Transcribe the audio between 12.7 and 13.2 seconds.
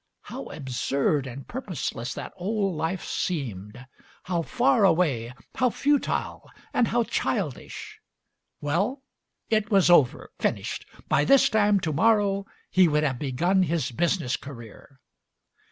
he would have